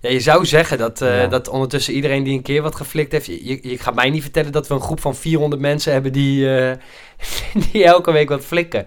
[0.00, 1.26] Ja, je zou zeggen dat, uh, ja.
[1.26, 3.26] dat ondertussen iedereen die een keer wat geflikt heeft...
[3.26, 6.46] Je, je, gaat mij niet vertellen dat we een groep van 400 mensen hebben die,
[6.46, 6.72] uh,
[7.72, 8.86] die elke week wat flikken.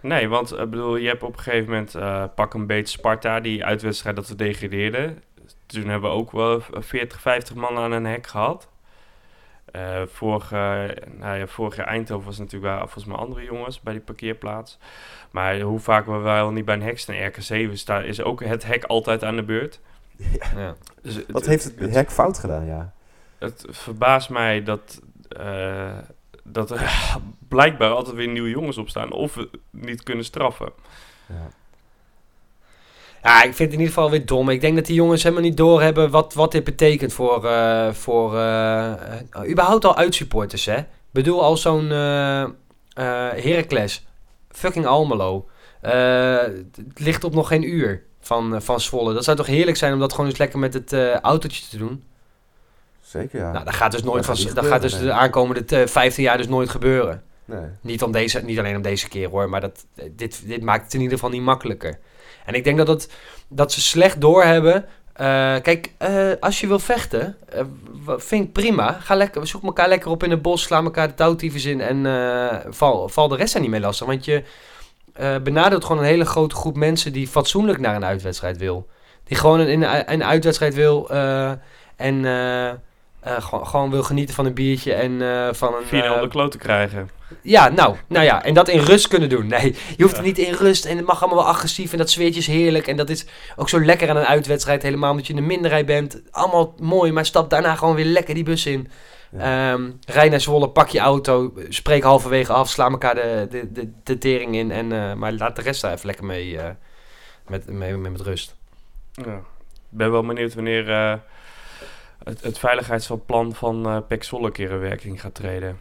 [0.00, 3.64] Nee, want ik bedoel, je hebt op een gegeven moment pak een beetje Sparta, die
[3.64, 5.22] uitwedstrijd dat ze degradeerden.
[5.66, 8.68] Toen hebben we ook wel 40, 50 man aan een hek gehad.
[9.76, 13.92] Uh, vorig, nou ja, vorig jaar Eindhoven was natuurlijk wel volgens mij andere jongens bij
[13.92, 14.78] die parkeerplaats.
[15.30, 18.64] Maar hoe vaak we wel niet bij een hek staan, RK7 staan, is ook het
[18.64, 19.80] hek altijd aan de beurt.
[20.40, 20.60] Ja.
[20.60, 20.76] ja.
[21.02, 22.92] Dus Wat het, heeft het, het, hek fout gedaan, ja?
[23.38, 25.00] Het verbaast mij dat,
[25.40, 25.98] uh,
[26.44, 27.10] dat er
[27.48, 30.72] blijkbaar altijd weer nieuwe jongens op staan of we niet kunnen straffen.
[31.26, 31.50] Ja.
[33.22, 34.48] Ja, ik vind het in ieder geval weer dom.
[34.48, 38.34] Ik denk dat die jongens helemaal niet doorhebben wat, wat dit betekent voor, uh, voor
[38.34, 38.92] uh,
[39.36, 40.76] uh, überhaupt al uitsupporters, hè.
[40.76, 41.88] Ik bedoel, al zo'n
[43.34, 44.06] Heracles,
[44.50, 45.48] fucking Almelo,
[45.80, 49.14] het ligt op nog geen uur van, van Zwolle.
[49.14, 52.04] Dat zou toch heerlijk zijn om dat gewoon eens lekker met het autootje te doen?
[53.00, 53.52] Zeker, ja.
[53.52, 55.02] Nou, dat gaat dus nooit dat van, dat gaat dus nee.
[55.02, 57.22] de aankomende 15 jaar dus nooit gebeuren.
[57.44, 57.64] Nee.
[57.80, 60.94] Niet, om deze, niet alleen om deze keer hoor, maar dat, dit, dit maakt het
[60.94, 61.98] in ieder geval niet makkelijker.
[62.44, 63.10] En ik denk dat, het,
[63.48, 64.84] dat ze slecht doorhebben.
[65.20, 65.26] Uh,
[65.62, 67.60] kijk, uh, als je wil vechten, uh,
[68.16, 68.92] vind ik prima.
[68.92, 72.64] Ga lekker, zoek elkaar lekker op in het bos, sla elkaar de touwtiefjes in en
[72.74, 74.06] val, val de rest er niet mee lastig.
[74.06, 74.42] Want je
[75.42, 78.88] benadeelt gewoon een hele grote groep mensen die fatsoenlijk naar een uitwedstrijd wil.
[79.24, 81.10] Die gewoon een, een, een uitwedstrijd wil
[81.96, 82.24] en
[83.26, 85.84] uh, gewoon, gewoon wil genieten van een biertje en uh, van een...
[85.84, 87.10] Vier uh, de kloot te krijgen.
[87.42, 89.46] Ja, nou, nou ja, en dat in rust kunnen doen.
[89.46, 90.22] Nee, je hoeft ja.
[90.22, 92.86] het niet in rust en het mag allemaal wel agressief en dat zweertje is heerlijk.
[92.86, 95.86] En dat is ook zo lekker aan een uitwedstrijd, helemaal omdat je in de minderheid
[95.86, 96.22] bent.
[96.30, 98.90] Allemaal mooi, maar stap daarna gewoon weer lekker die bus in.
[99.30, 99.72] Ja.
[99.72, 103.92] Um, rij naar Zwolle, pak je auto, spreek halverwege af, sla elkaar de, de, de,
[104.02, 104.70] de tering in.
[104.70, 106.58] En, maar laat de rest daar even lekker mee,
[107.48, 108.56] met, mee, mee met rust.
[109.12, 109.34] Ja.
[109.34, 111.20] Ik ben wel benieuwd wanneer
[112.24, 115.78] het, het veiligheidsplan van uh, Zwolle een keer in werking gaat treden.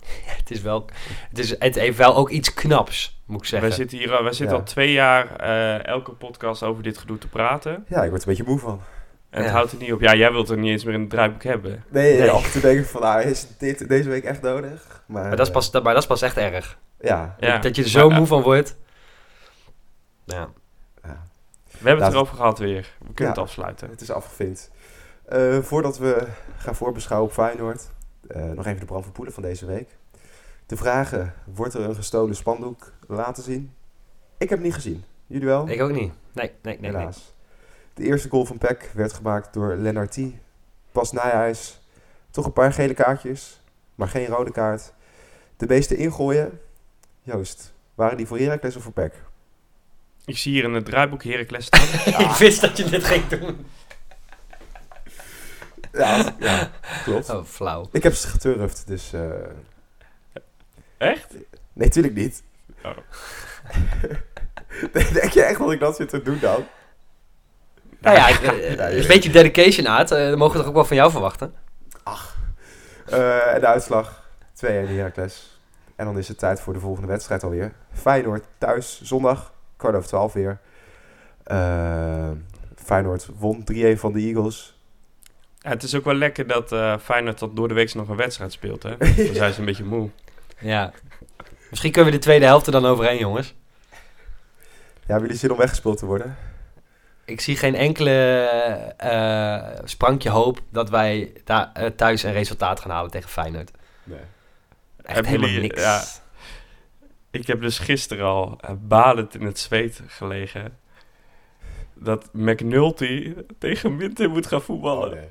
[0.00, 0.84] Ja, het, is wel,
[1.28, 3.68] het, is, het heeft wel ook iets knaps, moet ik zeggen.
[3.68, 4.62] Wij zitten hier wij zitten ja.
[4.62, 7.84] al twee jaar uh, elke podcast over dit gedoe te praten.
[7.88, 8.80] Ja, ik word er een beetje moe van.
[9.30, 10.00] En het houdt er niet op.
[10.00, 11.84] Ja, jij wilt er niet eens meer in het draaiboek hebben.
[11.88, 12.30] Nee, nee.
[12.30, 15.02] af en toe denk ik van, nou, is dit deze week echt nodig?
[15.06, 16.78] Maar, maar, dat, is pas, dat, maar dat is pas echt erg.
[17.00, 17.36] Ja.
[17.38, 18.76] Dat, dat je er zo maar, moe van wordt.
[20.24, 20.48] Ja.
[21.02, 21.22] Ja,
[21.62, 22.94] We hebben het Laat- erover gehad weer.
[22.98, 23.40] We kunnen Ja.
[23.40, 23.90] het afsluiten.
[23.90, 24.70] het is afgevinkt.
[25.24, 27.88] Eh, voordat we gaan voorbeschouwen op Feyenoord,
[28.28, 29.96] eh, nog even de brand van Poelen van deze week.
[30.66, 33.72] De vragen, wordt er een gestolen spandoek laten zien?
[34.38, 35.04] Ik heb het niet gezien.
[35.26, 35.68] Jullie wel?
[35.68, 36.12] Ik ook niet.
[36.32, 36.78] Nee, nee, nee.
[36.80, 36.90] nee.
[36.90, 37.34] Helaas.
[37.94, 40.38] De eerste goal van Peck werd gemaakt door Lennartie.
[40.92, 41.80] Pas Nijhuis.
[42.30, 43.60] Toch een paar gele kaartjes,
[43.94, 44.92] maar geen rode kaart.
[45.56, 46.60] De beesten ingooien.
[47.22, 49.14] Joost, waren die voor Heracles of voor Peck?
[50.24, 51.88] Ik zie hier in het draaiboek Heracles staan.
[52.30, 53.66] ik wist dat je dit ging doen.
[55.94, 56.70] Ja, ja
[57.04, 57.30] klopt.
[57.30, 57.88] Oh, flauw.
[57.92, 59.12] Ik heb ze geturfd, dus...
[59.12, 59.20] eh,
[60.98, 61.34] Echt?
[61.72, 62.42] Nee, tuurlijk niet.
[62.84, 62.90] Oh.
[65.12, 66.64] Denk je echt dat ik dat zit te doen dan?
[68.00, 70.10] Nou ja, ik, eh, een beetje dedication, Aad.
[70.10, 71.54] Eh, dat mogen we toch ook wel van jou verwachten?
[73.06, 75.58] Eh, en de uitslag 2-1 Heracles.
[75.96, 77.72] En dan is het tijd voor de volgende wedstrijd alweer.
[77.92, 80.58] Feyenoord thuis, zondag, kwart over twaalf weer.
[81.44, 82.30] Eh,
[82.76, 84.73] Feyenoord won 3-1 van de Eagles.
[85.64, 88.16] Ja, het is ook wel lekker dat eh Feyenoord tot door de week nog een
[88.16, 88.82] wedstrijd speelt.
[88.82, 88.96] Hè?
[89.26, 90.10] Dan zijn ze een beetje moe.
[90.60, 90.92] Ja.
[91.70, 93.54] Misschien kunnen we de tweede helft er dan overheen, jongens.
[93.90, 96.36] Ja, hebben jullie zin om weggespeeld te worden?
[97.24, 98.10] Ik zie geen enkele
[98.96, 103.70] eh, sprankje hoop dat wij daar eh, thuis een resultaat gaan halen tegen Feyenoord.
[104.02, 104.18] Nee.
[104.18, 105.82] Echt Hebben helemaal jullie- niks.
[105.82, 106.02] ja.
[107.30, 110.78] Ik heb dus gisteren al eh, balend in het zweet gelegen.
[111.94, 115.08] Dat McNulty tegen Minter moet gaan voetballen.
[115.08, 115.28] Oh, nee.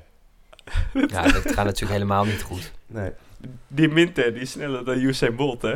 [1.12, 2.72] Ja, dat gaat natuurlijk helemaal niet goed.
[2.86, 3.10] Nee.
[3.68, 5.74] Die Minter, die is sneller dan Usain Bolt, hè?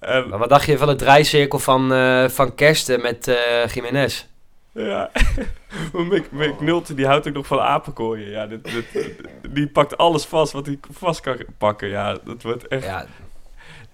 [0.00, 4.26] Maar wat dacht je van het draaicirkel van, eh, van Kersten met eh Jiménez?
[4.72, 5.10] ja,
[6.30, 8.30] McNulty die houdt ook nog van apenkooien.
[8.30, 9.14] Ja, dit, dit-
[9.48, 11.88] die pakt alles vast wat hij vast kan pakken.
[11.88, 12.84] Ja, dat wordt echt...
[12.84, 13.06] Ja.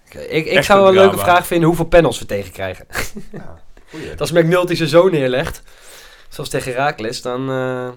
[0.09, 2.85] Ik, ik Echt zou een wel een leuke vraag vinden hoeveel panels we tegen krijgen.
[3.31, 4.11] Ja, goeie.
[4.19, 5.61] Als McNulty zijn zo neerlegt,
[6.29, 7.89] zoals tegen Herakles, dan eh,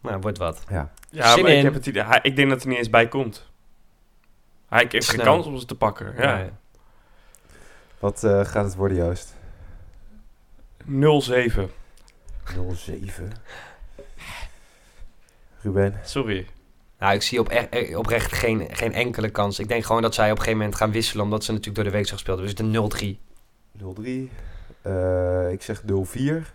[0.00, 0.62] nou, wordt wat.
[0.68, 0.92] Ja.
[1.10, 3.08] Ja, Zin maar ik, heb het idee, hij, ik denk dat hij niet eens bij
[3.08, 3.48] komt.
[4.68, 6.14] Hij heeft geen kans om ze te pakken.
[6.18, 6.36] Ja.
[6.36, 6.50] Nee.
[7.98, 9.34] Wat eh, gaat het worden, Joost?
[10.84, 10.86] 0-7.
[12.74, 13.32] 07.
[15.62, 16.00] Ruben?
[16.04, 16.46] Sorry.
[16.98, 19.58] Nou, ik zie op e- oprecht geen, geen enkele kans.
[19.58, 21.92] Ik denk gewoon dat zij op een gegeven moment gaan wisselen, omdat ze natuurlijk door
[21.92, 22.56] de week zo gespeeld hebben.
[22.56, 23.94] Dus de 0-3.
[23.94, 24.30] 03.
[24.82, 26.52] Eh, ik zeg 04.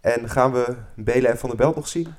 [0.00, 2.14] En gaan we Belen en Van der Belt nog zien?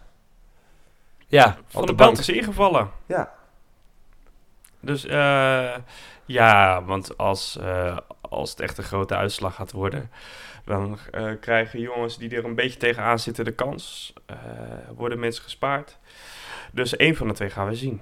[1.28, 2.92] Ja, Van de de Belt is ingevallen.
[3.06, 3.34] Ja.
[4.80, 5.76] Dus eh,
[6.26, 10.12] ja, want als, eh, als het echt een grote uitslag gaat worden,
[10.66, 14.14] dan eh, krijgen jongens die er een beetje tegenaan zitten de kans.
[14.26, 14.38] Eh,
[14.96, 15.98] worden mensen gespaard.
[16.72, 18.02] Dus één van de twee gaan we zien.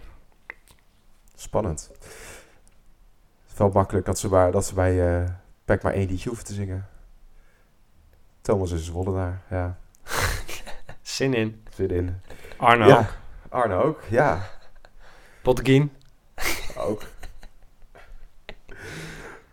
[1.35, 1.89] Spannend.
[1.91, 5.29] Het is wel makkelijk dat ze, maar, dat ze bij eh
[5.65, 6.87] Pack maar één liedje hoeven te zingen.
[8.41, 9.77] Thomas is Wollenaar, ja.
[11.01, 11.63] Zin in.
[11.73, 12.21] Zin in.
[12.57, 12.97] Arno ja.
[12.97, 13.13] ook.
[13.49, 14.49] Arno ook, ja.
[15.41, 15.91] Potgien.
[16.77, 17.01] Ook.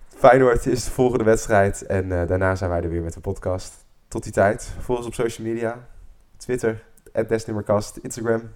[0.09, 1.87] Feyenoord is de volgende wedstrijd.
[1.87, 3.85] En eh, daarna zijn wij er weer met de podcast.
[4.09, 4.73] Tot die tijd.
[4.81, 5.89] Volg ons op social media.
[6.37, 6.83] Twitter,
[7.29, 7.97] @desnummerkast.
[7.97, 8.51] Instagram,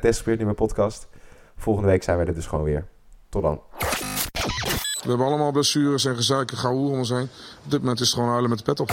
[0.00, 1.08] @desnummerpodcast.
[1.56, 2.86] Volgende week zijn wij er dus gewoon weer.
[3.28, 3.60] Tot dan.
[5.02, 7.28] We hebben allemaal blessures en gezeik en gehoer om ons heen.
[7.64, 8.88] Op dit moment is het gewoon huilen met de pet op.